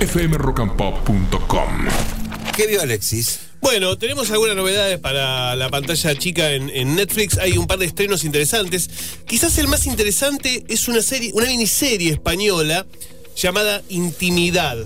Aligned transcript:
fmrockandpop.com. 0.00 1.88
¿Qué 2.56 2.66
vio 2.66 2.80
Alexis? 2.80 3.40
Bueno, 3.60 3.98
tenemos 3.98 4.30
algunas 4.30 4.56
novedades 4.56 4.98
para 4.98 5.54
la 5.54 5.68
pantalla 5.68 6.14
chica 6.16 6.52
en, 6.52 6.70
en 6.70 6.94
Netflix. 6.94 7.36
Hay 7.36 7.58
un 7.58 7.66
par 7.66 7.78
de 7.78 7.84
estrenos 7.86 8.24
interesantes. 8.24 8.88
Quizás 9.26 9.58
el 9.58 9.68
más 9.68 9.86
interesante 9.86 10.64
es 10.68 10.88
una 10.88 11.02
serie, 11.02 11.30
una 11.34 11.46
miniserie 11.46 12.12
española 12.12 12.86
llamada 13.36 13.82
Intimidad. 13.90 14.78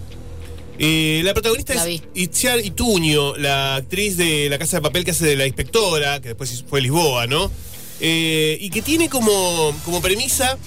Eh, 0.79 1.23
la 1.25 1.33
protagonista 1.33 1.75
La 1.75 1.89
es. 1.89 2.03
Itziar 2.15 2.59
Ituño, 2.59 3.37
la 3.37 3.77
actriz 3.77 4.17
de 4.17 4.49
La 4.49 4.59
Casa 4.59 4.79
de 4.79 4.83
Papel 4.83 5.05
que 5.05 5.13
hace 5.13 5.27
de 5.27 5.37
la 5.37 5.47
inspectora, 5.47 6.21
que 6.21 6.29
después 6.29 6.65
fue 6.69 6.81
Lisboa, 6.81 7.29
¿no? 7.29 7.51
Eh, 8.01 8.59
y 8.61 8.71
que 8.71 8.83
tiene 8.83 9.09
como, 9.09 9.73
como 9.85 10.03
premisa 10.03 10.59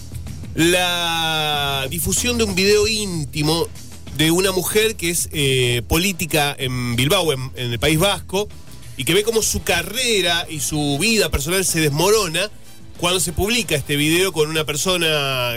la 0.56 1.86
difusión 1.90 2.38
de 2.38 2.46
un 2.46 2.56
video 2.56 2.88
íntimo 2.88 3.68
de 4.18 4.32
una 4.32 4.52
mujer 4.52 4.96
que 4.96 5.10
es 5.10 5.30
eh, 5.32 5.82
política 5.88 6.56
en 6.58 6.96
Bilbao, 6.96 7.32
en, 7.34 7.52
en 7.56 7.72
el 7.72 7.80
País 7.80 8.00
Vasco, 8.00 8.48
y 8.98 9.06
que 9.06 9.14
ve 9.14 9.24
cómo 9.24 9.42
su 9.44 9.62
carrera 9.64 10.48
y 10.50 10.60
su 10.60 10.98
vida 11.00 11.30
personal 11.30 11.64
se 11.66 11.80
desmorona 11.80 12.50
cuando 12.98 13.20
se 13.20 13.32
publica 13.32 13.76
este 13.76 13.96
video 13.96 14.32
con 14.34 14.50
una 14.50 14.66
persona, 14.66 15.54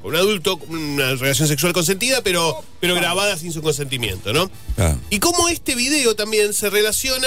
con 0.00 0.12
un 0.12 0.16
adulto, 0.16 0.60
una 0.68 1.16
relación 1.16 1.48
sexual 1.48 1.72
consentida, 1.72 2.22
pero, 2.22 2.62
pero 2.80 2.94
grabada 2.94 3.36
sin 3.36 3.52
su 3.52 3.62
consentimiento, 3.62 4.32
¿no? 4.32 4.48
Ah. 4.78 4.94
Y 5.10 5.18
cómo 5.18 5.48
este 5.48 5.74
video 5.74 6.14
también 6.14 6.52
se 6.54 6.70
relaciona 6.70 7.26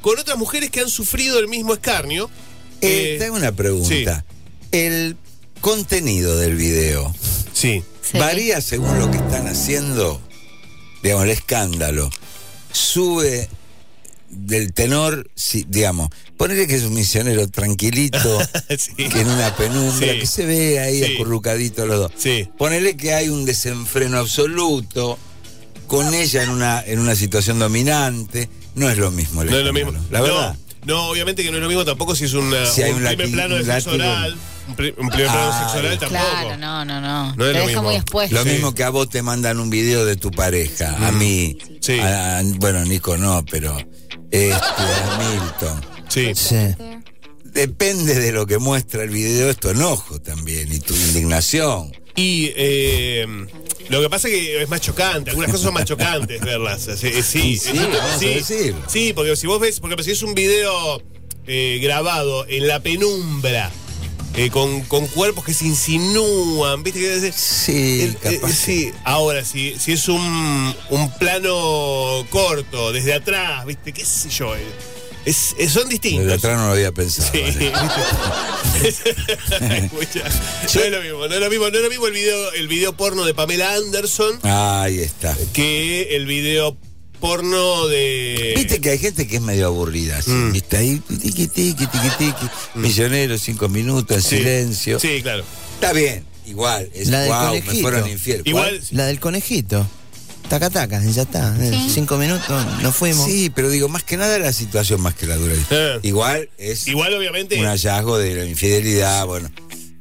con 0.00 0.16
otras 0.18 0.38
mujeres 0.38 0.70
que 0.70 0.80
han 0.80 0.88
sufrido 0.88 1.40
el 1.40 1.48
mismo 1.48 1.74
escarnio. 1.74 2.30
Eh, 2.80 3.14
Eh, 3.14 3.18
tengo 3.18 3.34
una 3.34 3.50
pregunta. 3.50 4.24
El 4.70 5.16
contenido 5.60 6.38
del 6.38 6.54
video 6.54 7.12
sí. 7.52 7.82
Sí. 8.00 8.16
varía 8.18 8.60
según 8.60 8.98
lo 8.98 9.10
que 9.10 9.18
están 9.18 9.46
haciendo, 9.48 10.20
digamos, 11.02 11.24
el 11.24 11.30
escándalo. 11.30 12.10
Sube 12.72 13.48
del 14.28 14.72
tenor, 14.72 15.28
digamos, 15.68 16.08
ponele 16.36 16.66
que 16.68 16.76
es 16.76 16.84
un 16.84 16.94
misionero 16.94 17.48
tranquilito, 17.48 18.38
Sí. 18.78 18.94
que 19.08 19.20
en 19.22 19.28
una 19.28 19.56
penumbra, 19.56 20.12
Sí. 20.12 20.18
que 20.20 20.26
se 20.26 20.46
ve 20.46 20.78
ahí 20.78 21.02
Sí. 21.04 21.14
acurrucaditos 21.14 21.86
los 21.88 21.98
dos. 21.98 22.12
Sí. 22.16 22.48
Ponele 22.56 22.96
que 22.96 23.12
hay 23.14 23.28
un 23.28 23.44
desenfreno 23.44 24.18
absoluto, 24.18 25.18
con 25.88 26.14
ella 26.14 26.44
en 26.44 26.50
una, 26.50 26.80
en 26.86 27.00
una 27.00 27.16
situación 27.16 27.58
dominante. 27.58 28.48
No 28.76 28.88
es 28.88 28.98
lo 28.98 29.10
mismo 29.10 29.42
el 29.42 29.50
No 29.50 29.58
es 29.58 29.64
lo 29.64 29.72
mismo. 29.72 29.92
La 30.12 30.20
verdad. 30.20 30.52
No, 30.54 30.69
no, 30.84 31.08
obviamente 31.08 31.42
que 31.42 31.50
no 31.50 31.56
es 31.58 31.62
lo 31.62 31.68
mismo 31.68 31.84
tampoco 31.84 32.14
si 32.14 32.24
es 32.24 32.32
una, 32.34 32.66
Si 32.66 32.82
hay 32.82 32.90
un, 32.92 32.98
un 33.02 33.06
primer 33.06 33.30
plano 33.32 33.54
de 33.56 33.60
un 33.62 33.66
sexo 33.66 33.90
oral. 33.92 34.36
Un, 34.68 34.76
pri- 34.76 34.94
un 34.98 35.08
primer 35.08 35.26
plano 35.26 35.50
Ah, 35.52 35.62
sexo 35.64 35.78
oral 35.78 35.98
tampoco. 35.98 36.22
Claro, 36.30 36.56
no, 36.56 36.84
no, 36.84 37.00
no. 37.00 37.24
No 37.24 37.30
es 37.30 37.36
Te 37.36 37.44
lo 37.44 37.48
deja 37.52 37.66
mismo. 37.66 37.82
muy 37.82 37.94
expuesto. 37.96 38.34
Lo 38.36 38.42
Sí. 38.44 38.48
mismo 38.50 38.74
que 38.74 38.84
a 38.84 38.90
vos 38.90 39.08
te 39.08 39.22
mandan 39.22 39.58
un 39.60 39.68
video 39.70 40.04
de 40.04 40.16
tu 40.16 40.30
pareja, 40.30 40.96
a 41.06 41.12
mí, 41.12 41.58
Sí. 41.80 41.98
a- 41.98 42.38
a- 42.38 42.42
bueno, 42.56 42.84
Nico 42.84 43.16
no, 43.16 43.44
pero 43.50 43.76
este, 44.30 44.52
a 44.52 45.18
Milton. 45.68 45.80
Sí. 46.08 46.32
Depende 47.44 48.14
de 48.14 48.32
lo 48.32 48.46
que 48.46 48.58
muestra 48.58 49.02
el 49.02 49.10
video, 49.10 49.50
es 49.50 49.56
tu 49.58 49.70
enojo 49.70 50.20
también 50.20 50.72
y 50.72 50.78
tu 50.78 50.94
indignación. 50.94 51.92
Y 52.14 52.52
eh, 52.54 53.26
lo 53.90 54.00
que 54.00 54.08
pasa 54.10 54.28
es 54.28 54.34
que 54.34 54.62
es 54.62 54.68
más 54.68 54.80
chocante, 54.80 55.30
algunas 55.30 55.50
cosas 55.50 55.64
son 55.64 55.74
más 55.74 55.84
chocantes 55.84 56.40
verlas. 56.44 56.88
Sí, 56.96 57.10
sí, 57.22 57.56
Sí, 57.56 57.68
eso- 57.76 57.88
vamos 57.88 58.14
a 58.14 58.18
decir. 58.18 58.74
Sí, 58.88 59.12
porque 59.12 59.36
si 59.36 59.46
vos 59.46 59.60
ves, 59.60 59.80
porque 59.80 60.02
si 60.02 60.12
es 60.12 60.22
un 60.22 60.34
video 60.34 61.02
eh, 61.46 61.78
grabado 61.82 62.46
en 62.48 62.66
la 62.68 62.80
penumbra, 62.80 63.70
eh, 64.36 64.48
con, 64.50 64.82
con 64.82 65.08
cuerpos 65.08 65.44
que 65.44 65.52
se 65.52 65.66
insinúan, 65.66 66.82
¿viste? 66.84 67.32
Sí, 67.32 68.02
el- 68.02 68.32
eh, 68.32 68.38
capaz. 68.40 68.52
sí, 68.52 68.92
ahora, 69.04 69.44
si, 69.44 69.76
si 69.78 69.92
es 69.92 70.06
un, 70.08 70.74
un 70.90 71.10
plano 71.18 72.24
corto, 72.30 72.92
desde 72.92 73.14
atrás, 73.14 73.66
¿viste? 73.66 73.92
¿Qué 73.92 74.04
sé 74.04 74.28
yo? 74.30 74.54
Es, 75.24 75.54
es- 75.58 75.72
son 75.72 75.88
distintos. 75.88 76.24
Desde 76.24 76.38
atrás 76.38 76.58
no 76.58 76.66
lo 76.66 76.72
había 76.72 76.92
pensado. 76.92 77.30
Sí. 77.32 77.40
Escucha, 79.60 80.24
no 80.74 80.80
es 80.80 80.90
lo 80.90 81.02
mismo, 81.02 81.28
no 81.28 81.34
es 81.34 81.40
lo 81.40 81.50
mismo, 81.50 81.68
no 81.70 81.76
es 81.76 81.82
lo 81.82 81.90
mismo 81.90 82.06
el 82.06 82.12
video, 82.12 82.52
el 82.52 82.68
video 82.68 82.96
porno 82.96 83.24
de 83.24 83.34
Pamela 83.34 83.74
Anderson 83.74 84.38
Ahí 84.42 85.00
está. 85.00 85.36
que 85.52 86.16
el 86.16 86.26
video 86.26 86.76
porno 87.20 87.86
de. 87.88 88.54
Viste 88.56 88.80
que 88.80 88.90
hay 88.90 88.98
gente 88.98 89.26
que 89.26 89.36
es 89.36 89.42
medio 89.42 89.66
aburrida, 89.66 90.18
así, 90.18 90.30
Mm. 90.30 90.52
viste 90.52 90.76
ahí, 90.78 90.98
tiqui, 91.06 91.48
tiqui, 91.48 91.86
tiqui, 91.86 92.08
tiqui, 92.18 92.46
millonero, 92.76 93.36
cinco 93.38 93.68
minutos, 93.68 94.16
en 94.16 94.22
Sí. 94.22 94.36
silencio. 94.38 94.98
Sí, 94.98 95.20
claro. 95.22 95.44
Está 95.74 95.92
bien, 95.92 96.24
igual, 96.46 96.88
es 96.94 97.08
La 97.08 97.20
del 97.20 97.28
wow, 97.30 97.52
me 97.74 97.80
fueron 97.82 98.08
infiel. 98.08 98.40
Igual. 98.46 98.70
¿Cuál? 98.78 98.82
La 98.92 99.06
del 99.06 99.20
conejito. 99.20 99.86
Taca, 100.50 100.68
taca, 100.68 101.00
ya 101.04 101.22
está. 101.22 101.56
Eh, 101.60 101.86
Cinco 101.88 102.18
minutos, 102.18 102.66
nos 102.82 102.96
fuimos. 102.96 103.24
Sí, 103.24 103.50
pero 103.54 103.70
digo, 103.70 103.88
más 103.88 104.02
que 104.02 104.16
nada 104.16 104.36
la 104.40 104.52
situación, 104.52 105.00
más 105.00 105.14
que 105.14 105.26
la 105.26 105.36
duración. 105.36 105.66
Eh. 105.70 105.98
Igual 106.02 106.50
es 106.58 106.88
Igual, 106.88 107.14
obviamente. 107.14 107.56
un 107.56 107.66
hallazgo 107.66 108.18
de 108.18 108.34
la 108.34 108.44
infidelidad, 108.44 109.24
bueno. 109.26 109.48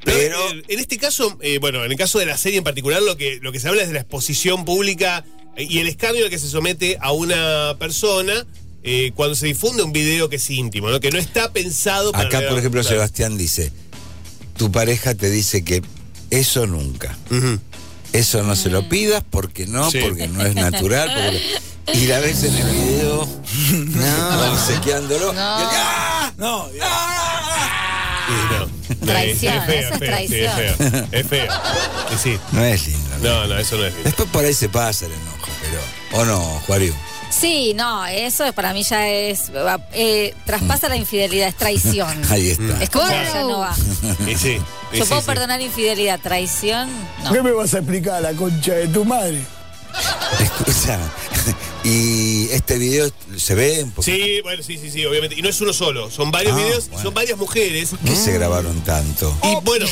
Pero 0.03 0.39
eh, 0.49 0.63
en 0.67 0.79
este 0.79 0.97
caso, 0.97 1.37
eh, 1.41 1.59
bueno, 1.59 1.85
en 1.85 1.91
el 1.91 1.97
caso 1.99 2.17
de 2.17 2.25
la 2.25 2.35
serie 2.35 2.57
en 2.57 2.63
particular, 2.63 2.99
lo 3.03 3.15
que, 3.15 3.37
lo 3.43 3.51
que 3.51 3.59
se 3.59 3.67
habla 3.67 3.83
es 3.83 3.89
de 3.89 3.93
la 3.93 3.99
exposición 3.99 4.65
pública 4.65 5.23
y 5.55 5.77
el 5.77 5.87
escarnio 5.87 6.23
al 6.23 6.31
que 6.31 6.39
se 6.39 6.49
somete 6.49 6.97
a 6.99 7.11
una 7.11 7.75
persona 7.77 8.47
eh, 8.81 9.11
cuando 9.13 9.35
se 9.35 9.45
difunde 9.45 9.83
un 9.83 9.91
video 9.91 10.29
que 10.29 10.37
es 10.37 10.49
íntimo, 10.49 10.89
¿no? 10.89 10.99
Que 10.99 11.11
no 11.11 11.19
está 11.19 11.53
pensado 11.53 12.11
para. 12.11 12.27
acá, 12.27 12.41
por 12.49 12.57
ejemplo. 12.57 12.81
Sebastián 12.83 13.37
dice, 13.37 13.71
tu 14.57 14.71
pareja 14.71 15.13
te 15.13 15.29
dice 15.29 15.63
que 15.63 15.83
eso 16.31 16.65
nunca. 16.65 17.15
Ujú. 17.29 17.59
Eso 18.13 18.43
no 18.43 18.55
se 18.55 18.69
lo 18.69 18.87
pidas 18.89 19.23
porque 19.29 19.67
no, 19.67 19.89
Sí. 19.91 19.99
porque 20.01 20.27
no 20.27 20.43
es 20.45 20.55
natural. 20.55 21.09
porque- 21.13 21.99
Y 21.99 22.05
la 22.07 22.19
ves 22.19 22.43
en 22.43 22.55
el 22.55 22.69
video 22.69 23.27
No. 23.95 24.51
obsequiándolo. 24.53 25.33
No. 25.33 25.39
¡ah! 25.41 26.31
No, 26.37 26.67
Sí, 28.29 28.33
no. 28.51 28.95
Traición, 29.07 29.55
es 29.57 29.65
feo, 29.65 29.79
eso 29.79 29.93
es 29.93 29.99
feo, 29.99 30.17
sí, 30.27 30.35
es 30.35 30.53
feo. 30.53 31.07
Es 31.11 31.27
feo. 31.27 31.51
Sí, 32.11 32.17
sí. 32.23 32.39
no 32.51 32.63
es 32.63 32.87
lindo. 32.87 33.09
¿no? 33.17 33.29
No, 33.29 33.47
no, 33.47 33.57
eso 33.57 33.75
no 33.77 33.85
es 33.85 33.93
lindo. 33.93 34.03
Después 34.05 34.29
por 34.29 34.45
ahí 34.45 34.53
se 34.53 34.69
pasa 34.69 35.05
el 35.07 35.13
enojo, 35.13 35.47
pero. 35.61 36.21
¿O 36.21 36.25
no, 36.25 36.39
Juario? 36.67 36.93
Sí, 37.39 37.73
no, 37.73 38.05
eso 38.05 38.45
es- 38.45 38.53
para 38.53 38.73
mí 38.73 38.83
ya 38.83 39.07
es. 39.07 39.51
eh, 39.93 40.33
traspasa 40.45 40.89
la 40.89 40.95
infidelidad, 40.95 41.47
es 41.49 41.55
traición. 41.55 42.21
Ahí 42.29 42.49
está. 42.49 42.83
Es 42.83 42.89
como 42.89 43.05
que 43.07 43.13
ya 43.13 43.41
no 43.43 43.59
va. 43.59 43.75
Y 44.27 44.35
sí. 44.35 44.59
y 44.91 44.97
Yo 44.97 45.05
sí, 45.05 45.09
puedo 45.09 45.21
sí. 45.21 45.27
perdonar 45.27 45.61
infidelidad, 45.61 46.19
traición, 46.19 46.89
no. 47.23 47.31
¿Qué 47.31 47.41
me 47.41 47.51
vas 47.51 47.73
a 47.73 47.77
explicar 47.79 48.21
la 48.21 48.33
concha 48.33 48.73
de 48.73 48.87
tu 48.87 49.05
madre? 49.05 49.41
Escucha. 50.39 50.99
Y 51.81 52.49
este 52.51 52.77
video 52.77 53.09
se 53.37 53.55
ve 53.55 53.81
un 53.83 53.91
poco. 53.91 54.03
Sí, 54.03 54.41
bueno, 54.43 54.61
sí, 54.61 54.77
sí, 54.77 54.91
sí, 54.91 55.05
obviamente. 55.05 55.35
Y 55.39 55.41
no 55.41 55.47
es 55.47 55.61
uno 55.61 55.71
solo, 55.71 56.11
son 56.11 56.29
varios 56.29 56.53
Ah, 56.53 56.57
videos, 56.57 56.89
bueno. 56.89 57.03
son 57.03 57.13
varias 57.13 57.37
mujeres. 57.37 57.89
¿Por 57.91 57.99
qué 57.99 58.15
se 58.17 58.33
grabaron 58.33 58.81
tanto? 58.81 59.33
Y 59.43 59.55
bueno, 59.63 59.85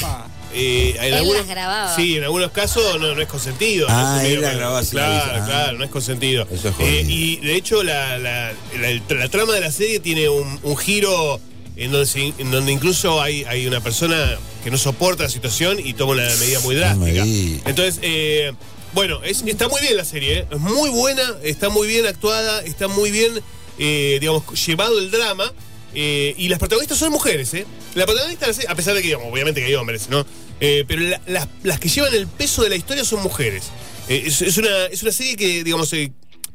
eh, 0.54 0.96
en 0.98 1.04
Él 1.06 1.14
algunos, 1.16 1.38
las 1.40 1.48
grababa. 1.48 1.96
Sí, 1.96 2.18
en 2.18 2.24
algunos 2.24 2.52
casos 2.52 3.00
no, 3.00 3.14
no 3.16 3.22
es 3.22 3.28
consentido. 3.28 3.88
Ah, 3.90 3.94
No 3.94 4.20
es 4.20 4.20
un 4.20 4.26
él 4.26 4.28
video 4.30 4.42
las 4.42 4.52
que- 4.52 4.58
grababa 4.58 4.84
sin 4.84 4.92
Claro, 4.92 5.14
avisar. 5.32 5.46
claro, 5.48 5.78
no 5.78 5.84
es 5.84 5.90
consentido. 5.92 6.48
Eso 6.52 6.70
es 6.70 6.76
Eh, 6.80 7.06
y 7.08 7.36
de 7.38 7.56
hecho, 7.56 7.84
la, 7.84 8.18
la, 8.18 8.54
la- 8.80 9.16
la 9.16 9.30
trama 9.30 9.54
de 9.54 9.62
la 9.62 9.72
serie 9.72 10.00
tiene 10.00 10.30
un, 10.30 10.60
un 10.64 10.78
giro 10.78 11.40
en 11.76 11.92
donde, 11.92 12.08
se- 12.08 12.34
en 12.38 12.52
donde 12.52 12.72
incluso 12.72 13.22
hay, 13.22 13.44
hay 13.46 13.68
una 13.68 13.82
persona 13.82 14.38
que 14.64 14.72
no 14.72 14.78
soporta 14.78 15.24
la 15.24 15.30
situación 15.30 15.80
y 15.84 15.94
toma 15.94 16.14
una 16.14 16.24
medida 16.40 16.60
muy 16.62 16.76
drástica. 16.76 17.24
Entonces, 17.70 18.00
eh, 18.02 18.52
bueno, 18.94 19.22
es- 19.24 19.44
está 19.46 19.68
muy 19.68 19.82
bien 19.82 19.96
la 19.96 20.06
serie, 20.06 20.40
¿eh? 20.40 20.46
es 20.52 20.60
muy 20.60 20.90
buena, 20.90 21.24
está 21.44 21.70
muy 21.70 21.88
bien 21.88 22.06
actuada, 22.08 22.62
está 22.64 22.88
muy 22.88 23.12
bien, 23.12 23.32
eh, 23.78 24.18
digamos, 24.20 24.44
llevado 24.66 24.98
el 24.98 25.12
drama. 25.12 25.52
Eh, 25.94 26.36
y 26.38 26.50
las 26.50 26.60
protagonistas 26.60 26.98
son 26.98 27.12
mujeres, 27.12 27.54
¿eh? 27.54 27.66
La 27.96 28.06
protagonista, 28.06 28.48
a 28.68 28.76
pesar 28.76 28.94
de 28.94 29.02
que, 29.02 29.08
digamos, 29.08 29.32
obviamente 29.32 29.62
que 29.62 29.68
hay 29.68 29.76
hombres, 29.76 30.10
¿no? 30.10 30.26
Eh, 30.60 30.86
pero 30.88 31.02
la- 31.02 31.22
las, 31.28 31.48
las 31.64 31.80
que 31.80 31.90
llevan 31.90 32.14
el 32.14 32.28
peso 32.28 32.64
de 32.64 32.70
la 32.70 32.76
historia 32.76 33.04
son 33.06 33.22
mujeres. 33.24 33.66
Eh, 34.10 34.24
es, 34.26 34.58
una, 34.58 34.86
es 34.88 35.02
una 35.04 35.12
serie 35.12 35.36
que, 35.36 35.64
digamos, 35.64 35.92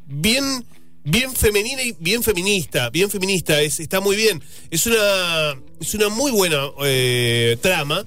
bien, 0.07 0.65
bien 1.03 1.33
femenina 1.35 1.81
y 1.83 1.95
bien 1.99 2.23
feminista, 2.23 2.89
bien 2.89 3.09
feminista, 3.09 3.61
es, 3.61 3.79
está 3.79 3.99
muy 3.99 4.15
bien. 4.15 4.41
Es 4.71 4.85
una, 4.85 5.55
es 5.79 5.93
una 5.93 6.09
muy 6.09 6.31
buena 6.31 6.67
trama 7.61 8.03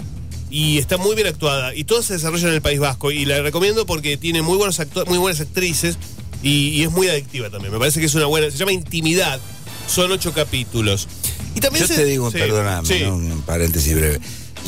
y 0.51 0.79
está 0.79 0.97
muy 0.97 1.15
bien 1.17 1.27
actuada 1.27 1.75
y 1.75 1.85
todas 1.85 2.07
se 2.07 2.15
desarrollan 2.15 2.49
en 2.49 2.55
el 2.55 2.63
País 2.63 2.79
Vasco 2.79 3.11
y 3.11 3.25
la 3.25 3.43
recomiendo 3.43 3.85
porque 3.85 4.17
tiene 4.17 4.43
muy 4.43 4.57
buenos 4.57 4.81
muy 5.07 5.19
buenas 5.19 5.41
actrices 5.41 5.99
y 6.43 6.83
es 6.83 6.91
muy 6.91 7.09
adictiva 7.09 7.51
también. 7.51 7.73
Me 7.73 7.79
parece 7.79 7.99
que 8.01 8.07
es 8.07 8.15
una 8.15 8.27
buena, 8.27 8.51
se 8.51 8.57
llama 8.57 8.73
Intimidad. 8.73 9.41
Son 9.87 10.11
ocho 10.13 10.33
capítulos. 10.33 11.09
Y 11.55 11.61
también 11.61 11.85
Yo 11.85 11.89
se- 11.89 11.95
te 11.97 12.05
digo, 12.05 12.31
sí, 12.31 12.39
perdóname, 12.39 12.87
sí. 12.87 13.01
¿no? 13.05 13.15
un 13.17 13.43
paréntesis 13.43 13.95
breve. 13.95 14.21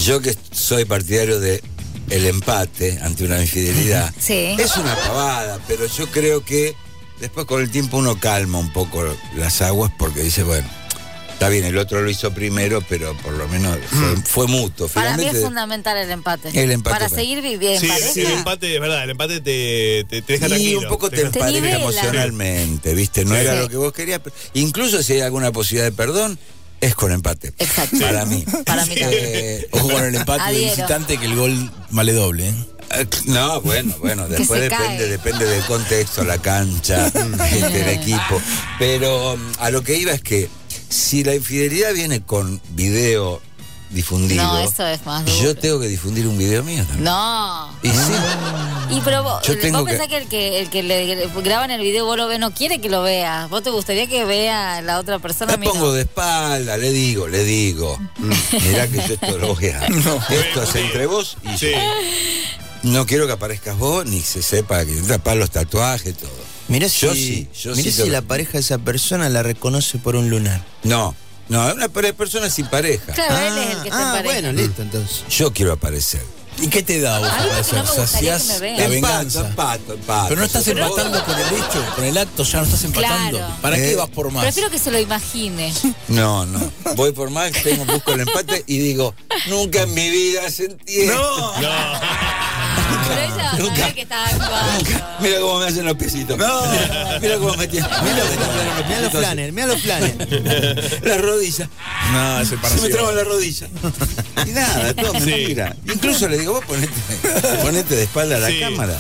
Yo 0.02 0.20
que 0.20 0.34
soy 0.52 0.84
partidario 0.84 1.40
de 1.40 1.62
el 2.10 2.24
empate 2.26 2.98
ante 3.02 3.24
una 3.24 3.40
infidelidad. 3.40 4.12
Sí. 4.18 4.54
Es 4.58 4.76
una 4.76 4.94
pavada, 4.94 5.58
pero 5.68 5.86
yo 5.86 6.06
creo 6.10 6.44
que 6.44 6.74
después 7.20 7.46
con 7.46 7.60
el 7.60 7.70
tiempo 7.70 7.98
uno 7.98 8.18
calma 8.18 8.58
un 8.58 8.72
poco 8.72 9.04
las 9.36 9.60
aguas 9.60 9.92
porque 9.98 10.22
dice, 10.22 10.42
bueno, 10.44 10.66
Está 11.38 11.49
bien, 11.50 11.64
el 11.64 11.79
otro 11.79 12.02
lo 12.02 12.11
hizo 12.11 12.32
primero, 12.32 12.82
pero 12.88 13.17
por 13.19 13.32
lo 13.32 13.46
menos 13.46 13.79
fue, 13.88 14.17
fue 14.25 14.46
mutuo. 14.49 14.88
Para 14.88 15.17
mí 15.17 15.25
es 15.25 15.40
fundamental 15.40 15.96
el 15.96 16.11
empate. 16.11 16.49
El 16.49 16.73
empate, 16.73 16.94
Para 16.94 17.08
para- 17.08 17.20
seguir 17.20 17.40
viviendo. 17.43 17.81
Sí, 17.81 17.88
sí, 18.12 18.20
el 18.23 18.32
empate, 18.32 18.75
es 18.75 18.81
verdad, 18.81 19.05
el 19.05 19.11
empate 19.11 19.40
te, 19.40 20.05
te, 20.08 20.20
te 20.23 20.32
deja 20.32 20.46
y 20.46 20.49
tranquilo. 20.49 20.81
un 20.81 20.88
poco 20.88 21.08
te 21.11 21.17
Te 21.19 21.23
empareja 21.38 21.76
emocionalmente, 21.76 22.93
¿viste? 22.94 23.25
No 23.25 23.37
Sí. 23.37 23.40
era 23.40 23.52
Sí. 23.55 23.58
lo 23.61 23.69
que 23.69 23.76
vos 23.76 23.93
querías. 23.93 24.20
pero 24.23 24.35
incluso 24.55 25.00
si 25.02 25.12
hay 25.12 25.20
alguna 25.20 25.52
posibilidad 25.52 25.85
de 25.88 25.93
perdón, 25.96 26.40
es 26.81 26.96
con 26.96 27.12
empate. 27.12 27.52
Exacto. 27.58 27.99
Para 28.00 28.25
mí. 28.25 28.44
Para 28.67 28.85
mí 28.87 28.96
también. 28.96 29.23
Eh, 29.25 29.69
Ojo 29.70 29.90
con 29.90 30.05
el 30.05 30.14
empate 30.17 30.43
de 30.43 30.49
Adhiero. 30.49 30.75
visitante 30.75 31.19
que 31.19 31.26
el 31.26 31.37
gol 31.37 31.70
vale 31.90 32.12
doble. 32.14 32.49
¿eh? 32.49 32.55
Eh, 32.96 33.06
No, 33.26 33.61
bueno, 33.61 33.94
bueno, 34.00 34.26
después 34.26 34.61
depende, 34.61 34.87
cae. 34.96 35.06
depende 35.06 35.44
del 35.44 35.62
contexto, 35.67 36.25
la 36.25 36.38
cancha, 36.38 37.06
este, 37.52 37.81
el 37.82 37.88
equipo. 37.90 38.40
Pero 38.81 39.35
um, 39.35 39.40
a 39.61 39.70
lo 39.70 39.82
que 39.82 39.96
iba 39.99 40.11
es 40.12 40.23
que 40.23 40.49
si 40.88 41.25
la 41.25 41.35
infidelidad 41.35 41.93
viene 41.94 42.23
con 42.23 42.61
video 42.70 43.40
difundido, 43.90 44.44
No, 44.44 44.58
eso 44.58 44.87
es 44.87 45.05
más 45.06 45.25
duro. 45.25 45.38
yo 45.43 45.56
tengo 45.56 45.81
que 45.81 45.88
difundir 45.88 46.26
un 46.26 46.37
video 46.37 46.62
mío 46.62 46.85
también. 46.85 47.05
No. 47.05 47.75
Y 47.82 47.88
sí, 47.88 47.94
Y 48.90 49.00
pero 49.00 49.23
vos, 49.23 49.43
Yo 49.46 49.58
tengo 49.58 49.79
vos 49.79 49.87
que- 49.87 49.93
pensás 49.96 50.08
que 50.08 50.17
el 50.19 50.29
que 50.29 50.61
el 50.61 50.69
que 50.70 50.82
le 50.82 51.26
graban 51.43 51.70
el 51.70 51.81
video 51.81 52.05
vos 52.05 52.17
lo 52.19 52.26
ves 52.29 52.38
no 52.38 52.52
quiere 52.52 52.81
que 52.82 52.90
lo 52.90 53.02
veas. 53.02 53.49
Vos 53.49 53.62
te 53.62 53.70
gustaría 53.70 54.06
que 54.06 54.25
vea 54.26 54.82
la 54.82 54.99
otra 54.99 55.19
persona. 55.19 55.56
no. 55.56 55.64
pongo 55.73 55.93
de 55.94 56.02
espalda, 56.02 56.76
le 56.76 56.90
digo, 56.90 57.29
le 57.29 57.44
digo. 57.44 57.99
Mirá 58.19 58.88
que 58.88 58.96
yo 58.96 59.14
esto 59.14 59.38
lo 59.38 59.55
voy 59.55 59.67
a. 59.69 59.87
Esto 59.87 60.62
es 60.62 60.75
entre 60.75 61.06
vos 61.06 61.37
y 61.44 61.56
Sí. 61.58 61.70
yo. 61.73 61.79
No 62.90 63.06
quiero 63.06 63.26
que 63.26 63.32
aparezcas 63.32 63.76
vos 63.76 64.05
ni 64.06 64.20
se 64.20 64.40
sepa 64.43 64.85
que 64.85 64.93
tapar 65.02 65.37
los 65.37 65.50
tatuajes, 65.50 66.17
todo. 66.17 66.31
Mirá 66.68 66.88
si, 66.88 67.06
Yo 67.06 67.14
sí, 67.14 67.48
yo 67.62 67.70
mirá 67.74 67.90
sí 67.90 68.02
si 68.02 68.08
la 68.10 68.22
pareja 68.22 68.52
de 68.52 68.58
esa 68.60 68.78
persona 68.78 69.28
la 69.28 69.42
reconoce 69.42 69.98
por 69.98 70.16
un 70.16 70.28
lunar. 70.30 70.62
No, 70.84 71.14
no, 71.48 71.68
es 71.68 71.74
una 71.74 71.88
persona 71.88 72.50
sin 72.50 72.66
pareja. 72.66 73.12
Claro, 73.14 73.38
él 73.38 73.58
es 73.64 73.70
el 73.76 73.82
que 73.82 73.88
está 73.88 74.00
en 74.02 74.06
ah, 74.08 74.12
pareja. 74.12 74.34
bueno, 74.34 74.52
listo, 74.52 74.82
entonces. 74.82 75.24
Yo 75.30 75.52
quiero 75.52 75.72
aparecer. 75.72 76.22
¿Y 76.60 76.66
qué 76.66 76.82
te 76.82 77.00
da 77.00 77.20
vos 77.20 77.28
A 77.28 77.40
mí 77.40 77.48
para 77.70 77.82
no 77.84 77.94
Saciás 77.94 78.60
la 78.60 78.88
venganza. 78.88 79.46
empato, 79.48 79.94
empato. 79.94 80.28
Pero 80.28 80.40
no 80.40 80.44
estás 80.46 80.64
Pero- 80.64 80.84
empatando 80.86 81.24
con 81.24 81.38
el 81.38 81.46
hecho, 81.54 81.86
con 81.94 82.04
el 82.04 82.18
acto, 82.18 82.42
ya 82.42 82.58
no 82.58 82.64
estás 82.64 82.82
empatando. 82.82 83.38
Claro. 83.38 83.54
¿Para 83.62 83.76
qué 83.76 83.92
Eh, 83.92 83.94
vas 83.94 84.08
por 84.10 84.32
más? 84.32 84.42
Prefiero 84.42 84.68
que 84.68 84.80
se 84.80 84.90
lo 84.90 84.98
imagine. 84.98 85.72
No, 86.08 86.44
no. 86.46 86.72
Voy 86.96 87.12
por 87.12 87.30
más, 87.30 87.52
tengo, 87.62 87.84
busco 87.84 88.12
el 88.12 88.20
empate 88.22 88.64
y 88.66 88.78
digo, 88.78 89.14
nunca 89.46 89.82
en 89.82 89.94
mi 89.94 90.10
vida 90.10 90.50
sentí 90.50 91.06
va 91.06 91.14
a 91.56 92.07
Nunca. 93.56 93.92
que 93.94 94.02
está 94.02 94.26
actuando. 94.26 94.90
Mira 95.20 95.40
cómo 95.40 95.58
me 95.60 95.66
hacen 95.66 95.84
los 95.86 95.96
piecitos. 95.96 96.36
No, 96.38 96.62
mira 97.20 97.36
cómo 97.38 97.54
me 97.54 97.66
tienen. 97.68 97.90
Mira 98.02 98.14
me 98.14 98.20
los 98.20 98.88
Mira 98.88 99.10
flanes, 99.10 99.52
mira 99.52 99.66
los 99.66 99.80
flanes. 99.82 100.14
La 101.02 101.18
rodilla. 101.18 101.68
No, 102.12 102.40
es 102.40 102.48
Se 102.48 102.56
me 102.56 102.62
separación. 102.62 102.90
traba 102.92 103.12
la 103.12 103.24
rodilla. 103.24 103.68
Y 104.46 104.50
nada, 104.50 104.94
todo 105.00 105.12
Sí. 105.14 105.20
mentira. 105.30 105.76
Incluso 105.86 106.28
le 106.28 106.38
digo, 106.38 106.52
vos 106.54 106.64
ponete, 106.64 106.92
ponete 107.62 107.96
de 107.96 108.02
espalda 108.04 108.36
a 108.36 108.40
la 108.40 108.48
Sí. 108.48 108.60
cámara 108.60 108.96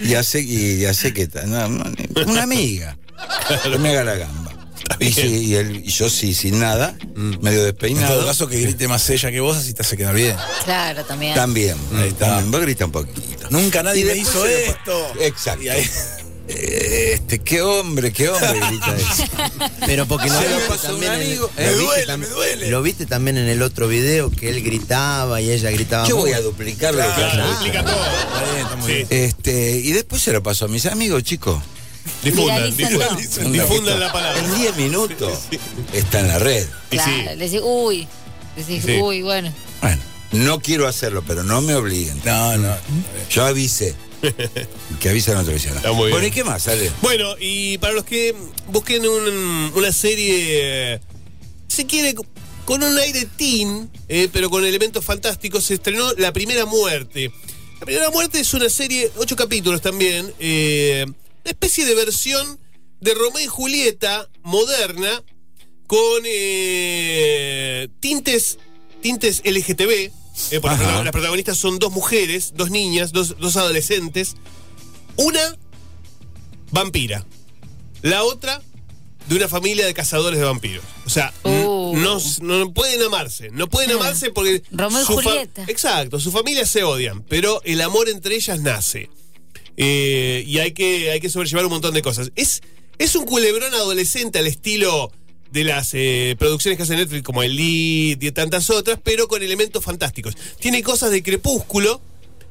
y 0.00 0.14
hace, 0.14 0.40
y 0.40 0.84
hace 0.86 1.12
que 1.12 1.28
no, 1.46 1.68
no, 1.68 1.84
una 2.26 2.42
amiga. 2.42 2.96
Que 3.62 3.78
me 3.78 3.90
haga 3.90 4.04
la 4.04 4.16
Y, 4.98 5.12
sí, 5.12 5.26
y, 5.46 5.54
él- 5.54 5.82
y 5.84 5.90
yo 5.90 6.10
sí, 6.10 6.34
sin 6.34 6.58
nada, 6.58 6.96
medio 7.14 7.60
En 7.60 7.64
despeinado. 7.66 8.14
todo 8.16 8.26
caso, 8.26 8.48
que 8.48 8.60
grite 8.60 8.88
más 8.88 9.08
ella 9.10 9.30
que 9.30 9.40
vos, 9.40 9.56
así 9.56 9.72
te 9.72 9.82
hace 9.82 9.96
quedar 9.96 10.14
bien. 10.14 10.36
Claro, 10.64 11.04
también. 11.04 11.34
También, 11.34 11.76
Ahí 11.96 12.08
está. 12.08 12.26
también. 12.26 12.50
Vos 12.50 12.60
grita 12.62 12.84
un 12.86 12.92
poquito. 12.92 13.46
Nunca 13.50 13.82
nadie 13.82 14.04
me 14.04 14.16
hizo 14.16 14.44
esto. 14.46 15.12
Exacto. 15.20 15.62
Y 15.62 15.68
ahí- 15.68 15.88
Este, 16.52 17.38
qué 17.38 17.62
hombre, 17.62 18.12
qué 18.12 18.28
hombre 18.28 18.58
grita 18.68 18.96
eso. 18.96 19.24
Pero 19.86 20.06
porque 20.06 20.28
lo 20.28 20.40
Se 20.40 20.48
lo 20.50 20.58
pasó 20.66 20.96
un 20.96 21.04
en- 21.04 21.10
amigo. 21.12 21.48
Me 21.56 21.70
duele, 21.72 22.16
me 22.16 22.26
duele. 22.26 22.70
Lo 22.70 22.82
viste 22.82 23.06
también 23.06 23.38
en 23.38 23.48
el 23.48 23.62
otro 23.62 23.86
video 23.86 24.30
que 24.30 24.48
él 24.48 24.62
gritaba 24.64 25.40
y 25.40 25.50
ella 25.52 25.70
gritaba. 25.70 26.08
Yo 26.08 26.16
voy 26.16 26.32
a 26.32 26.40
duplicar 26.40 26.92
lo 26.94 27.02
que 27.02 27.06
dice. 27.24 27.78
todo. 27.82 28.04
Está 28.04 28.52
bien, 28.52 28.64
está 28.64 28.76
muy 28.76 28.86
Sí. 28.90 28.94
bien. 28.94 29.06
Este, 29.10 29.70
y 29.78 29.92
después 29.92 30.22
se 30.22 30.32
lo 30.32 30.42
pasó 30.42 30.64
a 30.64 30.68
mis 30.68 30.86
amigos, 30.86 31.22
chicos. 31.22 31.62
Difundan, 32.22 32.76
difundan, 32.76 33.52
difundan 33.52 34.00
la 34.00 34.12
palabra. 34.12 34.38
En 34.44 34.54
10 34.54 34.76
minutos 34.76 35.38
está 35.92 36.20
en 36.20 36.28
la 36.28 36.38
red. 36.38 36.66
Claro, 36.90 37.10
sí. 37.12 37.22
le 37.24 37.36
decís, 37.36 37.60
uy. 37.62 38.08
Decís, 38.56 38.82
Sí. 38.84 38.98
uy, 39.00 39.22
bueno. 39.22 39.52
Bueno, 39.80 40.02
no 40.32 40.60
quiero 40.60 40.86
hacerlo, 40.86 41.22
pero 41.26 41.42
no 41.44 41.60
me 41.62 41.74
obliguen. 41.74 42.20
No, 42.24 42.56
no. 42.58 42.76
Yo 43.30 43.44
avisé. 43.46 43.94
que 45.00 45.08
avisa 45.08 45.32
no 45.32 45.42
te 45.44 45.50
avisa. 45.50 45.70
Está 45.70 45.92
muy 45.92 46.10
Bueno, 46.10 46.18
bien. 46.18 46.32
¿y 46.32 46.34
qué 46.34 46.44
más, 46.44 46.68
Ale? 46.68 46.90
Bueno, 47.00 47.36
y 47.40 47.78
para 47.78 47.94
los 47.94 48.04
que 48.04 48.34
busquen 48.68 49.06
un- 49.06 49.72
una 49.74 49.92
serie, 49.92 51.00
se 51.68 51.86
quiere, 51.86 52.14
con 52.66 52.82
un 52.82 52.98
aire 52.98 53.26
teen, 53.36 53.90
eh, 54.08 54.28
pero 54.30 54.50
con 54.50 54.66
elementos 54.66 55.02
fantásticos, 55.04 55.64
se 55.64 55.74
estrenó 55.74 56.12
La 56.18 56.32
Primera 56.34 56.66
Muerte. 56.66 57.30
La 57.80 57.86
Primera 57.86 58.10
Muerte 58.10 58.40
es 58.40 58.52
una 58.52 58.68
serie, 58.68 59.10
ocho 59.16 59.36
capítulos 59.36 59.80
también, 59.80 60.30
eh, 60.38 61.06
especie 61.44 61.84
de 61.84 61.94
versión 61.94 62.60
de 63.00 63.14
Romeo 63.14 63.40
y 63.44 63.46
Julieta 63.46 64.28
moderna, 64.42 65.22
con 65.86 66.22
eh, 66.24 67.88
tintes, 68.00 68.58
tintes 69.00 69.42
LGTB. 69.44 69.90
eh, 70.52 70.60
las 70.62 71.10
protagonistas 71.12 71.56
son 71.58 71.78
dos 71.78 71.92
mujeres, 71.92 72.52
dos 72.54 72.70
niñas, 72.70 73.12
dos, 73.12 73.36
dos 73.38 73.56
adolescentes. 73.56 74.34
Una 75.16 75.56
vampira. 76.70 77.26
La 78.02 78.22
otra 78.24 78.62
de 79.28 79.36
una 79.36 79.48
familia 79.48 79.84
de 79.86 79.94
cazadores 79.94 80.38
de 80.38 80.44
vampiros. 80.44 80.84
O 81.06 81.10
sea, 81.10 81.32
Uh. 81.44 81.94
no, 81.96 82.18
no 82.42 82.72
pueden 82.72 83.02
amarse. 83.02 83.50
No 83.50 83.68
pueden 83.68 83.90
Ah. 83.92 83.94
amarse 83.96 84.30
porque. 84.30 84.62
Romeo 84.70 85.02
y 85.02 85.04
su 85.06 85.14
Julieta. 85.14 85.64
Exacto, 85.68 86.18
sus 86.20 86.32
familias 86.32 86.70
se 86.70 86.84
odian, 86.84 87.22
pero 87.24 87.60
el 87.64 87.80
amor 87.80 88.08
entre 88.08 88.36
ellas 88.36 88.60
nace. 88.60 89.10
Eh, 89.82 90.44
y 90.46 90.58
hay 90.58 90.72
que, 90.72 91.10
hay 91.10 91.20
que 91.20 91.30
sobrellevar 91.30 91.64
un 91.64 91.72
montón 91.72 91.94
de 91.94 92.02
cosas. 92.02 92.30
Es, 92.36 92.60
es 92.98 93.14
un 93.16 93.24
culebrón 93.24 93.72
adolescente 93.72 94.38
al 94.38 94.46
estilo 94.46 95.10
de 95.50 95.64
las 95.64 95.94
eh, 95.94 96.36
producciones 96.38 96.76
que 96.76 96.82
hace 96.82 96.96
Netflix 96.96 97.22
como 97.22 97.42
Elite 97.42 98.26
y 98.26 98.30
tantas 98.30 98.68
otras, 98.68 98.98
pero 99.02 99.26
con 99.26 99.42
elementos 99.42 99.82
fantásticos. 99.82 100.36
Tiene 100.58 100.82
cosas 100.82 101.10
de 101.10 101.22
crepúsculo, 101.22 102.02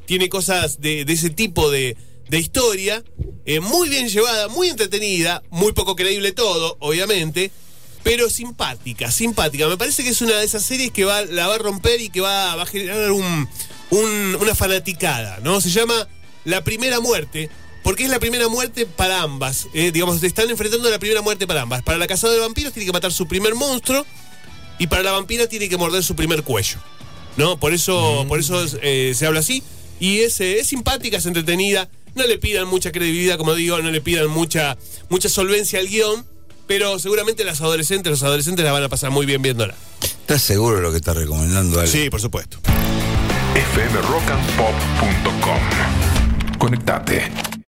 tiene 0.07 0.27
cosas 0.27 0.81
de, 0.81 1.01
ese 1.07 1.29
tipo 1.29 1.69
de, 1.69 1.95
de 2.29 2.39
historia, 2.39 3.03
eh, 3.45 3.59
muy 3.59 3.89
bien 3.89 4.09
llevada, 4.09 4.47
muy 4.47 4.69
entretenida, 4.69 5.43
muy 5.51 5.71
poco 5.73 5.95
creíble 5.95 6.31
todo, 6.31 6.77
obviamente, 6.79 7.51
pero 8.01 8.27
simpática, 8.27 9.11
simpática. 9.11 9.67
Me 9.67 9.77
parece 9.77 10.03
que 10.03 10.09
es 10.09 10.21
una 10.21 10.35
de 10.35 10.45
esas 10.45 10.65
series 10.65 10.89
que 10.89 11.05
va, 11.05 11.21
la 11.25 11.47
va 11.47 11.55
a 11.55 11.59
romper 11.59 12.01
y 12.01 12.09
que 12.09 12.21
va, 12.21 12.59
a 12.59 12.65
generar 12.65 13.11
un, 13.11 13.47
un- 13.91 14.37
una 14.41 14.55
fanaticada, 14.55 15.39
¿no? 15.43 15.61
Se 15.61 15.69
llama 15.69 16.07
La 16.45 16.63
Primera 16.63 16.99
Muerte. 16.99 17.49
Porque 17.83 18.03
es 18.03 18.09
la 18.09 18.19
primera 18.19 18.49
muerte 18.49 18.85
para 18.85 19.21
ambas. 19.21 19.67
eh, 19.73 19.91
digamos, 19.91 20.19
se 20.19 20.27
están 20.27 20.49
enfrentando 20.49 20.89
a 20.89 20.91
la 20.91 20.99
primera 20.99 21.21
muerte 21.21 21.47
para 21.47 21.61
ambas. 21.61 21.81
Para 21.81 21.97
la 21.97 22.07
cazadora 22.07 22.35
de 22.35 22.41
vampiros 22.45 22.73
tiene 22.73 22.85
que 22.85 22.91
matar 22.91 23.11
su 23.13 23.25
primer 23.27 23.55
monstruo. 23.55 24.05
Y 24.79 24.87
para 24.87 25.01
la 25.01 25.13
vampira 25.13 25.47
tiene 25.47 25.69
que 25.69 25.77
morder 25.77 26.03
su 26.03 26.13
primer 26.15 26.43
cuello. 26.43 26.77
¿No? 27.37 27.57
Por 27.57 27.73
eso, 27.73 28.25
por 28.27 28.39
eso 28.39 28.63
eh, 28.81 29.13
se 29.15 29.25
habla 29.25 29.39
así. 29.39 29.63
Y 29.99 30.19
es, 30.19 30.39
eh, 30.41 30.59
es 30.59 30.67
simpática, 30.67 31.17
es 31.17 31.25
entretenida. 31.25 31.87
No 32.15 32.27
le 32.27 32.37
pidan 32.37 32.67
mucha 32.67 32.91
credibilidad, 32.91 33.37
como 33.37 33.55
digo, 33.55 33.81
no 33.81 33.91
le 33.91 34.01
pidan 34.01 34.27
mucha, 34.27 34.77
mucha 35.07 35.29
solvencia 35.29 35.79
al 35.79 35.87
guion. 35.87 36.25
Pero 36.67 36.99
seguramente 36.99 37.45
las 37.45 37.61
adolescentes, 37.61 38.11
los 38.11 38.23
adolescentes 38.23 38.65
la 38.65 38.73
van 38.73 38.83
a 38.83 38.89
pasar 38.89 39.09
muy 39.09 39.25
bien 39.25 39.41
viéndola. 39.41 39.73
¿Estás 40.03 40.41
seguro 40.41 40.75
de 40.75 40.81
lo 40.83 40.91
que 40.91 40.97
estás 40.97 41.15
recomendando, 41.15 41.79
Ale? 41.79 41.89
Sí, 41.89 42.09
por 42.09 42.19
supuesto. 42.21 42.59
fmrockandpop.com. 43.73 45.98
Conectate. 46.59 47.48